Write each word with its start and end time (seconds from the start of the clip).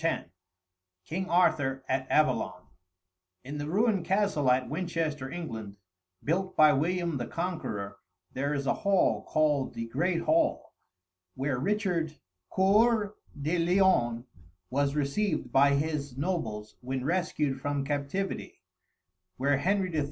X 0.03 0.31
KING 1.05 1.29
ARTHUR 1.29 1.83
AT 1.87 2.07
AVALON 2.09 2.63
In 3.43 3.59
the 3.59 3.67
ruined 3.69 4.03
castle 4.03 4.49
at 4.49 4.67
Winchester, 4.67 5.29
England, 5.29 5.77
built 6.23 6.57
by 6.57 6.73
William 6.73 7.17
the 7.17 7.27
Conqueror, 7.27 7.99
there 8.33 8.55
is 8.55 8.65
a 8.65 8.73
hall 8.73 9.21
called 9.25 9.75
"The 9.75 9.85
Great 9.85 10.21
Hall," 10.21 10.73
where 11.35 11.59
Richard 11.59 12.15
Coeur 12.49 13.13
de 13.39 13.59
Lion 13.59 14.25
was 14.71 14.95
received 14.95 15.51
by 15.51 15.75
his 15.75 16.17
nobles 16.17 16.77
when 16.81 17.05
rescued 17.05 17.61
from 17.61 17.85
captivity; 17.85 18.63
where 19.37 19.57
Henry 19.57 19.93
III. 19.93 19.99